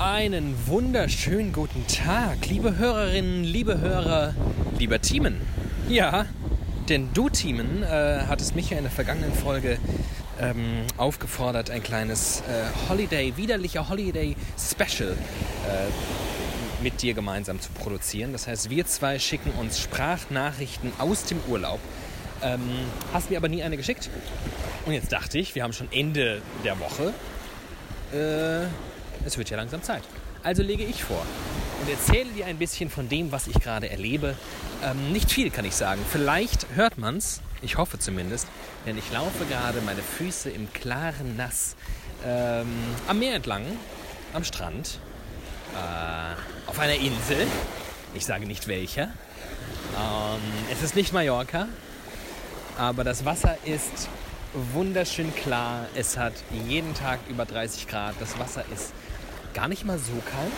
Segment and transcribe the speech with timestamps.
[0.00, 4.32] Einen wunderschönen guten Tag, liebe Hörerinnen, liebe Hörer,
[4.78, 5.38] lieber Teamen.
[5.90, 6.24] Ja,
[6.88, 9.76] denn du, Teamen, äh, hattest mich ja in der vergangenen Folge
[10.40, 18.32] ähm, aufgefordert, ein kleines äh, Holiday, widerlicher Holiday Special äh, mit dir gemeinsam zu produzieren.
[18.32, 21.80] Das heißt, wir zwei schicken uns Sprachnachrichten aus dem Urlaub.
[22.42, 22.62] Ähm,
[23.12, 24.08] hast mir aber nie eine geschickt.
[24.86, 27.12] Und jetzt dachte ich, wir haben schon Ende der Woche.
[28.14, 28.66] Äh,
[29.24, 30.02] es wird ja langsam Zeit.
[30.42, 31.24] Also lege ich vor
[31.80, 34.34] und erzähle dir ein bisschen von dem, was ich gerade erlebe.
[34.82, 36.00] Ähm, nicht viel kann ich sagen.
[36.10, 38.46] Vielleicht hört man es, ich hoffe zumindest,
[38.86, 41.76] denn ich laufe gerade meine Füße im klaren Nass
[42.24, 42.68] ähm,
[43.08, 43.64] am Meer entlang,
[44.32, 44.98] am Strand,
[45.74, 47.46] äh, auf einer Insel.
[48.14, 49.04] Ich sage nicht welcher.
[49.04, 50.40] Ähm,
[50.72, 51.68] es ist nicht Mallorca,
[52.78, 54.08] aber das Wasser ist
[54.72, 55.86] wunderschön klar.
[55.94, 56.32] Es hat
[56.66, 58.14] jeden Tag über 30 Grad.
[58.20, 58.92] Das Wasser ist
[59.54, 60.52] gar nicht mal so kalt.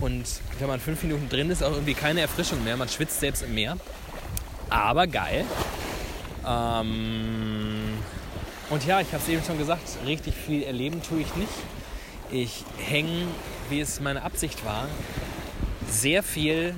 [0.00, 0.24] Und
[0.58, 2.76] wenn man fünf Minuten drin ist, auch irgendwie keine Erfrischung mehr.
[2.76, 3.78] Man schwitzt selbst im Meer.
[4.68, 5.44] Aber geil.
[6.46, 7.98] Ähm
[8.70, 11.52] und ja, ich habe es eben schon gesagt, richtig viel erleben tue ich nicht.
[12.30, 13.28] Ich hänge,
[13.68, 14.88] wie es meine Absicht war,
[15.88, 16.74] sehr viel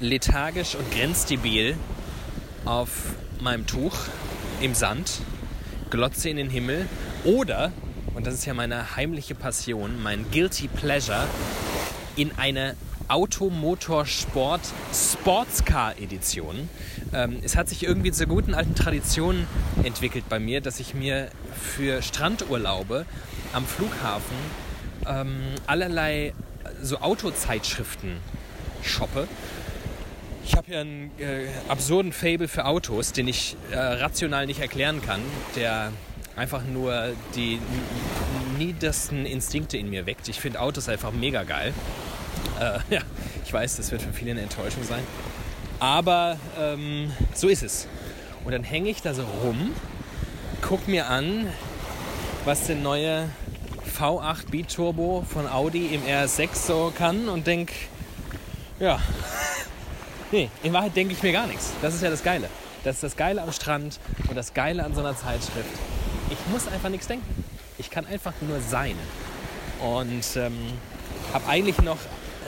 [0.00, 1.76] lethargisch und grenzdebil
[2.64, 2.90] auf
[3.40, 3.94] meinem Tuch
[4.64, 5.20] im Sand,
[5.90, 6.88] glotze in den Himmel
[7.24, 7.70] oder,
[8.14, 11.26] und das ist ja meine heimliche Passion, mein Guilty Pleasure,
[12.16, 12.74] in eine
[13.08, 14.62] Automotorsport
[14.94, 16.70] Sportscar Edition.
[17.12, 19.46] Ähm, es hat sich irgendwie zur guten alten Tradition
[19.82, 21.28] entwickelt bei mir, dass ich mir
[21.60, 23.04] für Strandurlaube
[23.52, 24.36] am Flughafen
[25.06, 26.32] ähm, allerlei
[26.80, 28.16] so Autozeitschriften
[28.82, 29.28] shoppe.
[30.46, 35.00] Ich habe ja einen äh, absurden Fable für Autos, den ich äh, rational nicht erklären
[35.00, 35.20] kann,
[35.56, 35.90] der
[36.36, 37.60] einfach nur die
[38.58, 40.28] niedersten Instinkte in mir weckt.
[40.28, 41.72] Ich finde Autos einfach mega geil.
[42.60, 43.00] Äh, ja,
[43.44, 45.02] ich weiß, das wird für viele eine Enttäuschung sein.
[45.80, 47.88] Aber ähm, so ist es.
[48.44, 49.72] Und dann hänge ich da so rum,
[50.60, 51.46] guck mir an,
[52.44, 53.30] was der neue
[53.98, 57.72] V8 Biturbo von Audi im RS6 so kann und denk,
[58.78, 58.98] ja,
[60.34, 61.72] nee, in Wahrheit denke ich mir gar nichts.
[61.80, 62.48] Das ist ja das Geile.
[62.82, 65.70] Das ist das Geile am Strand und das Geile an so einer Zeitschrift.
[66.28, 67.44] Ich muss einfach nichts denken.
[67.78, 68.96] Ich kann einfach nur sein.
[69.80, 70.54] Und ähm,
[71.32, 71.98] habe eigentlich noch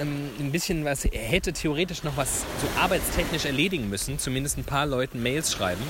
[0.01, 4.87] ähm, ein bisschen was, hätte theoretisch noch was so arbeitstechnisch erledigen müssen, zumindest ein paar
[4.87, 5.83] Leuten Mails schreiben.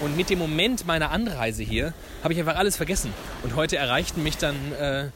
[0.00, 3.14] Und mit dem Moment meiner Anreise hier habe ich einfach alles vergessen.
[3.42, 5.08] Und heute erreichten mich dann äh,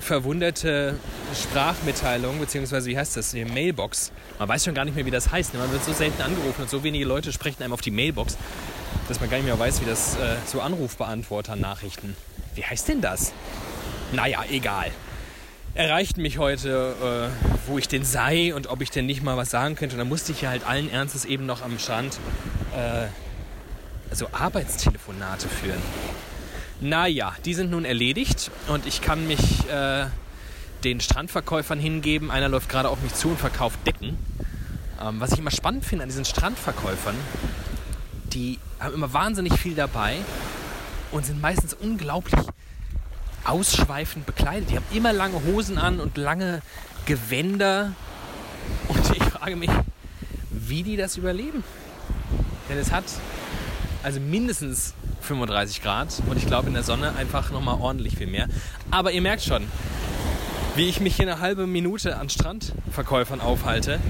[0.00, 0.98] verwunderte
[1.34, 4.12] Sprachmitteilungen, beziehungsweise wie heißt das, die Mailbox.
[4.38, 5.54] Man weiß schon gar nicht mehr, wie das heißt.
[5.54, 8.36] Man wird so selten angerufen und so wenige Leute sprechen einem auf die Mailbox,
[9.08, 12.16] dass man gar nicht mehr weiß, wie das äh, so Anrufbeantworter-Nachrichten.
[12.54, 13.32] Wie heißt denn das?
[14.12, 14.90] Naja, egal
[15.74, 19.50] erreichten mich heute, äh, wo ich denn sei und ob ich denn nicht mal was
[19.50, 19.94] sagen könnte.
[19.94, 22.18] Und dann musste ich ja halt allen Ernstes eben noch am Strand
[22.76, 23.06] äh,
[24.14, 25.80] so Arbeitstelefonate führen.
[26.82, 30.06] Naja, die sind nun erledigt und ich kann mich äh,
[30.82, 32.28] den Strandverkäufern hingeben.
[32.32, 34.18] Einer läuft gerade auf mich zu und verkauft Decken.
[35.00, 37.14] Ähm, was ich immer spannend finde an diesen Strandverkäufern,
[38.32, 40.16] die haben immer wahnsinnig viel dabei
[41.12, 42.40] und sind meistens unglaublich
[43.44, 44.70] ausschweifend bekleidet.
[44.70, 46.62] Die haben immer lange Hosen an und lange
[47.06, 47.92] Gewänder.
[48.88, 49.70] Und ich frage mich,
[50.50, 51.62] wie die das überleben.
[52.68, 53.04] Denn es hat
[54.02, 58.48] also mindestens 35 Grad und ich glaube in der Sonne einfach nochmal ordentlich viel mehr.
[58.90, 59.64] Aber ihr merkt schon,
[60.74, 64.00] wie ich mich hier eine halbe Minute an Strandverkäufern aufhalte,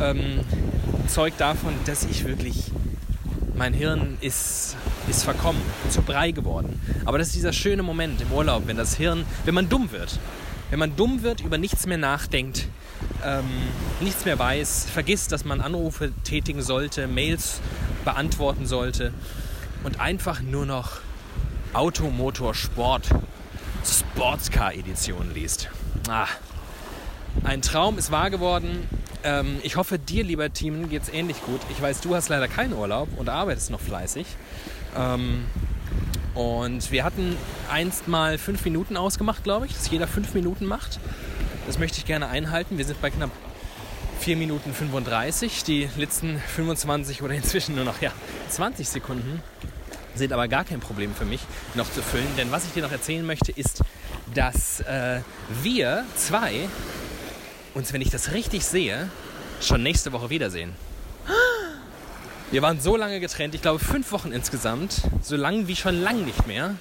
[0.00, 0.40] ähm,
[1.08, 2.70] zeugt davon, dass ich wirklich
[3.54, 4.76] mein Hirn ist,
[5.08, 5.60] ist verkommen,
[5.90, 6.80] zu Brei geworden.
[7.04, 10.18] Aber das ist dieser schöne Moment im Urlaub, wenn das Hirn, wenn man dumm wird.
[10.70, 12.66] Wenn man dumm wird, über nichts mehr nachdenkt,
[13.24, 13.44] ähm,
[14.00, 17.60] nichts mehr weiß, vergisst, dass man Anrufe tätigen sollte, Mails
[18.04, 19.12] beantworten sollte
[19.86, 20.98] und einfach nur noch
[21.72, 23.08] Automotor Sport
[23.84, 25.70] Sportscar Edition liest.
[26.08, 26.26] Ah,
[27.44, 28.88] ein Traum ist wahr geworden.
[29.22, 31.60] Ähm, ich hoffe, dir, lieber Team, geht es ähnlich gut.
[31.70, 34.26] Ich weiß, du hast leider keinen Urlaub und arbeitest noch fleißig.
[34.96, 35.44] Ähm,
[36.34, 37.36] und wir hatten
[37.70, 40.98] einst mal fünf Minuten ausgemacht, glaube ich, dass jeder fünf Minuten macht.
[41.68, 42.76] Das möchte ich gerne einhalten.
[42.76, 43.30] Wir sind bei knapp
[44.18, 45.62] 4 Minuten 35.
[45.62, 48.10] Die letzten 25 oder inzwischen nur noch ja,
[48.48, 49.42] 20 Sekunden
[50.16, 51.40] sind aber gar kein Problem für mich
[51.74, 52.28] noch zu füllen.
[52.36, 53.82] Denn was ich dir noch erzählen möchte, ist,
[54.34, 55.20] dass äh,
[55.62, 56.68] wir zwei
[57.74, 59.10] uns, wenn ich das richtig sehe,
[59.60, 60.72] schon nächste Woche wiedersehen.
[62.50, 66.24] Wir waren so lange getrennt, ich glaube fünf Wochen insgesamt, so lang wie schon lang
[66.24, 66.76] nicht mehr.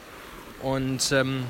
[0.61, 1.43] Und ähm,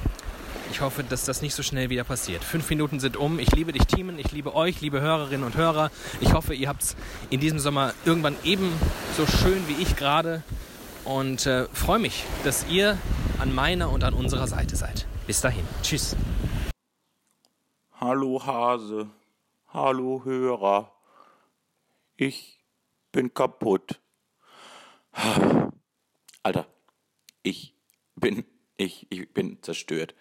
[0.72, 2.44] Ich hoffe, dass das nicht so schnell wieder passiert.
[2.44, 3.40] Fünf Minuten sind um.
[3.40, 4.20] Ich liebe dich, Teamen.
[4.20, 5.92] Ich liebe euch, liebe Hörerinnen und Hörer.
[6.22, 6.96] Ich hoffe, ihr habt es
[7.30, 8.72] in diesem Sommer irgendwann eben
[9.16, 10.44] so schön wie ich gerade.
[11.06, 12.98] Und äh, freue mich, dass ihr
[13.38, 15.06] an meiner und an unserer Seite seid.
[15.28, 15.64] Bis dahin.
[15.84, 16.16] Tschüss.
[17.94, 19.10] Hallo Hase.
[19.68, 20.92] Hallo Hörer.
[22.16, 22.60] Ich
[23.12, 24.02] bin kaputt.
[26.42, 26.68] Alter,
[27.44, 27.76] ich
[28.16, 28.44] bin,
[28.78, 30.16] ich, ich bin zerstört.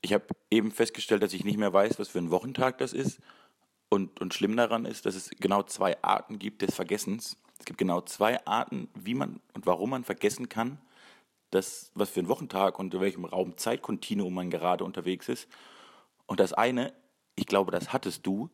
[0.00, 3.20] Ich habe eben festgestellt, dass ich nicht mehr weiß, was für ein Wochentag das ist.
[3.90, 7.36] Und, und schlimm daran ist, dass es genau zwei Arten gibt des Vergessens.
[7.64, 10.76] Es gibt genau zwei Arten, wie man und warum man vergessen kann,
[11.48, 15.48] dass, was für ein Wochentag und in welchem Raum Zeitkontinuum man gerade unterwegs ist.
[16.26, 16.92] Und das eine,
[17.36, 18.50] ich glaube, das hattest du,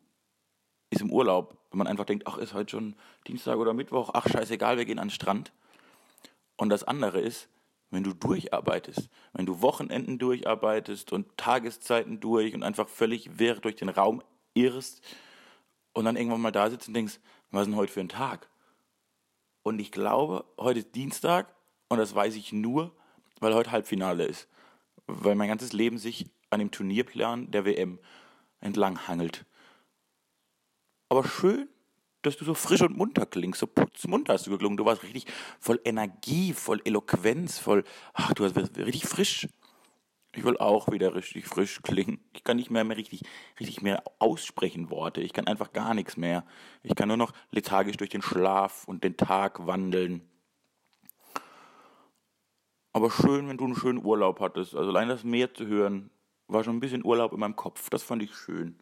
[0.91, 2.95] ist im Urlaub, wenn man einfach denkt, ach, ist heute schon
[3.27, 5.51] Dienstag oder Mittwoch, ach, scheißegal, wir gehen an den Strand.
[6.57, 7.49] Und das andere ist,
[7.91, 13.75] wenn du durcharbeitest, wenn du Wochenenden durcharbeitest und Tageszeiten durch und einfach völlig wirr durch
[13.75, 14.23] den Raum
[14.55, 15.03] irrst
[15.95, 17.19] und dann irgendwann mal da sitzt und denkst,
[17.51, 18.49] was ist denn heute für ein Tag?
[19.63, 21.55] Und ich glaube, heute ist Dienstag
[21.89, 22.95] und das weiß ich nur,
[23.41, 24.49] weil heute Halbfinale ist.
[25.07, 27.99] Weil mein ganzes Leben sich an dem Turnierplan der WM
[28.61, 29.45] entlang hangelt.
[31.09, 31.69] Aber schön,
[32.23, 34.77] dass du so frisch und munter klingst, so putzmunter hast du geklungen.
[34.77, 35.27] Du warst richtig
[35.59, 39.49] voll Energie, voll Eloquenz, voll, ach, du warst richtig frisch.
[40.33, 42.25] Ich will auch wieder richtig frisch klingen.
[42.33, 43.23] Ich kann nicht mehr, mehr richtig,
[43.59, 45.21] richtig mehr aussprechen Worte.
[45.21, 46.45] Ich kann einfach gar nichts mehr.
[46.83, 50.23] Ich kann nur noch lethargisch durch den Schlaf und den Tag wandeln.
[52.93, 54.77] Aber schön, wenn du einen schönen Urlaub hattest.
[54.77, 56.11] Also allein das Meer zu hören,
[56.47, 57.91] war schon ein bisschen Urlaub in meinem Kopf.
[57.91, 58.79] Das fand ich schön.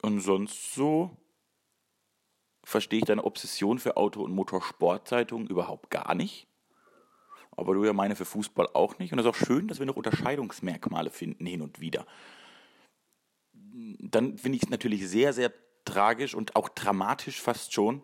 [0.00, 1.16] Und sonst so
[2.64, 6.47] verstehe ich deine Obsession für Auto- und Motorsportzeitungen überhaupt gar nicht.
[7.58, 9.12] Aber du ja meine für Fußball auch nicht.
[9.12, 12.06] Und es ist auch schön, dass wir noch Unterscheidungsmerkmale finden hin und wieder.
[13.62, 15.52] Dann finde ich es natürlich sehr, sehr
[15.84, 18.02] tragisch und auch dramatisch fast schon,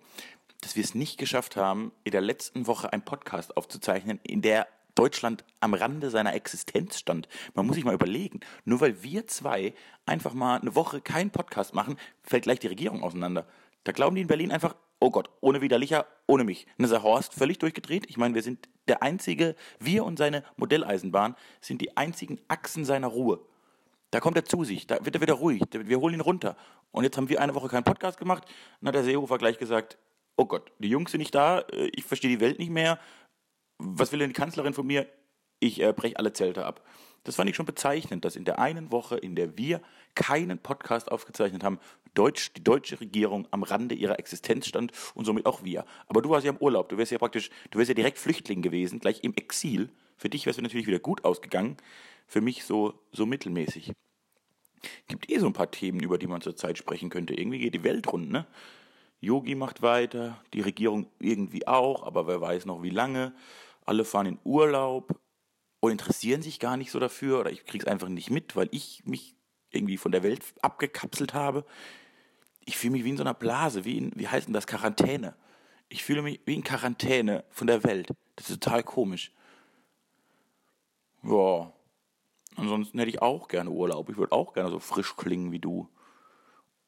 [0.61, 4.67] dass wir es nicht geschafft haben, in der letzten Woche einen Podcast aufzuzeichnen, in der
[4.97, 7.29] Deutschland am Rande seiner Existenz stand.
[7.55, 9.75] Man muss sich mal überlegen, nur weil wir zwei
[10.05, 13.47] einfach mal eine Woche keinen Podcast machen, fällt gleich die Regierung auseinander.
[13.85, 14.75] Da glauben die in Berlin einfach,
[15.05, 16.67] oh Gott, ohne Widerlicher, ohne mich.
[16.79, 18.07] Und ist Horst völlig durchgedreht.
[18.09, 23.09] Ich meine, wir sind der einzige, wir und seine Modelleisenbahn sind die einzigen Achsen seiner
[23.09, 23.39] Ruhe.
[24.13, 26.57] Da kommt er zu sich, da wird er wieder ruhig, wir holen ihn runter.
[26.91, 28.45] Und jetzt haben wir eine Woche keinen Podcast gemacht,
[28.81, 29.99] dann hat der Seehofer gleich gesagt,
[30.39, 32.99] oh Gott, die Jungs sind nicht da, äh, ich verstehe die Welt nicht mehr,
[33.79, 35.07] was will denn die Kanzlerin von mir?
[35.61, 36.83] Ich äh, breche alle Zelte ab.
[37.25, 39.81] Das fand ich schon bezeichnend, dass in der einen Woche, in der wir
[40.15, 41.81] keinen Podcast aufgezeichnet haben,
[42.13, 45.85] Deutsch, die deutsche Regierung am Rande ihrer Existenz stand und somit auch wir.
[46.07, 48.63] Aber du warst ja im Urlaub, du wärst ja praktisch, du wärst ja direkt Flüchtling
[48.63, 49.91] gewesen, gleich im Exil.
[50.17, 51.77] Für dich wärst du natürlich wieder gut ausgegangen,
[52.29, 53.93] für mich so, so mittelmäßig.
[55.09, 57.35] Gibt eh so ein paar Themen, über die man zurzeit sprechen könnte.
[57.35, 58.47] Irgendwie geht die Welt rund, ne?
[59.21, 63.33] Yogi macht weiter, die Regierung irgendwie auch, aber wer weiß noch wie lange
[63.87, 65.19] alle fahren in Urlaub
[65.85, 69.03] und interessieren sich gar nicht so dafür oder ich krieg's einfach nicht mit, weil ich
[69.05, 69.35] mich
[69.71, 71.67] irgendwie von der Welt abgekapselt habe.
[72.65, 75.37] Ich fühle mich wie in so einer Blase, wie in, wie heißt denn das, Quarantäne.
[75.91, 78.09] Ich fühle mich wie in Quarantäne von der Welt.
[78.37, 79.33] Das ist total komisch.
[81.23, 81.71] Ja.
[82.57, 84.09] Ansonsten hätte ich auch gerne Urlaub.
[84.09, 85.91] Ich würde auch gerne so frisch klingen wie du.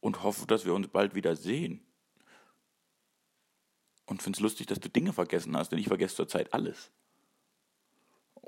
[0.00, 1.84] Und hoffe, dass wir uns bald wieder sehen.
[4.06, 6.92] Und finde es lustig, dass du Dinge vergessen hast, denn ich vergesse zurzeit alles.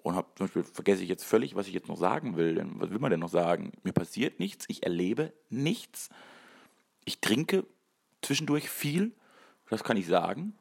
[0.02, 2.54] Und hab, zum Beispiel vergesse ich jetzt völlig, was ich jetzt noch sagen will.
[2.54, 3.72] Denn was will man denn noch sagen?
[3.82, 6.08] Mir passiert nichts, ich erlebe nichts.
[7.04, 7.66] Ich trinke
[8.22, 9.12] zwischendurch viel,
[9.70, 10.56] das kann ich sagen.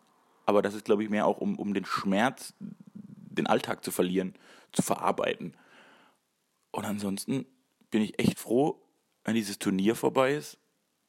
[0.46, 4.34] Aber das ist, glaube ich, mehr auch, um, um den Schmerz, den Alltag zu verlieren,
[4.72, 5.56] zu verarbeiten.
[6.72, 7.46] Und ansonsten
[7.92, 8.82] bin ich echt froh,
[9.24, 10.58] wenn dieses Turnier vorbei ist,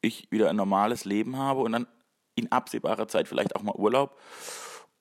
[0.00, 1.87] ich wieder ein normales Leben habe und dann
[2.35, 4.18] in absehbarer Zeit vielleicht auch mal Urlaub.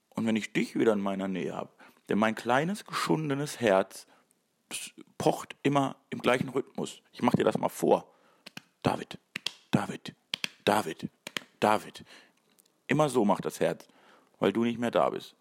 [0.09, 1.71] Und wenn ich dich wieder in meiner Nähe habe,
[2.09, 4.07] denn mein kleines, geschundenes Herz
[5.17, 7.01] pocht immer im gleichen Rhythmus.
[7.11, 8.13] Ich mache dir das mal vor.
[8.83, 9.17] David,
[9.71, 10.13] David,
[10.65, 11.09] David,
[11.59, 12.05] David.
[12.87, 13.87] Immer so macht das Herz,
[14.39, 15.35] weil du nicht mehr da bist.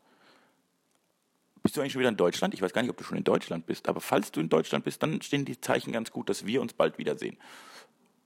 [1.62, 2.54] Bist du eigentlich schon wieder in Deutschland?
[2.54, 4.84] Ich weiß gar nicht, ob du schon in Deutschland bist, aber falls du in Deutschland
[4.84, 7.36] bist, dann stehen die Zeichen ganz gut, dass wir uns bald wiedersehen.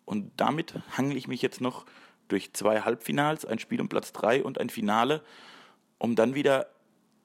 [0.04, 1.86] Und damit hangle ich mich jetzt noch
[2.28, 5.22] durch zwei Halbfinals, ein Spiel um Platz drei und ein Finale,
[5.98, 6.66] um dann wieder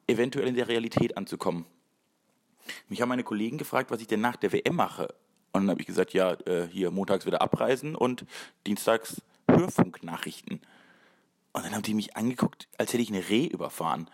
[0.08, 1.66] eventuell in der Realität anzukommen.
[2.90, 5.14] Mich haben meine Kollegen gefragt, was ich denn nach der WM mache.
[5.52, 8.26] Und dann habe ich gesagt, ja, äh, hier montags wieder abreisen und
[8.68, 10.62] dienstags Hörfunknachrichten.
[11.54, 14.10] Und dann haben die mich angeguckt, als hätte ich eine Reh überfahren.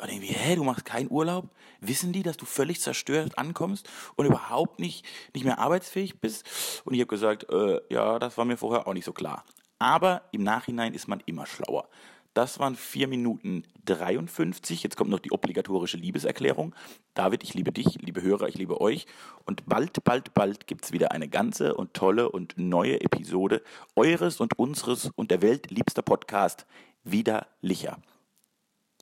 [0.00, 1.48] Und irgendwie, hä, du machst keinen Urlaub?
[1.80, 6.82] Wissen die, dass du völlig zerstört ankommst und überhaupt nicht, nicht mehr arbeitsfähig bist?
[6.84, 9.44] Und ich habe gesagt, äh, ja, das war mir vorher auch nicht so klar.
[9.78, 11.88] Aber im Nachhinein ist man immer schlauer.
[12.34, 14.82] Das waren 4 Minuten 53.
[14.82, 16.74] Jetzt kommt noch die obligatorische Liebeserklärung.
[17.14, 19.06] David, ich liebe dich, liebe Hörer, ich liebe euch.
[19.44, 23.62] Und bald, bald, bald gibt es wieder eine ganze und tolle und neue Episode
[23.96, 26.66] eures und unseres und der Welt liebster Podcast,
[27.04, 27.98] Wieder Licher.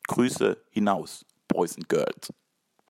[0.09, 2.33] Grüße hinaus, Boys and Girls.